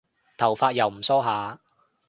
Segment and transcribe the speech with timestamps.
[0.35, 1.59] 頭髮又唔梳下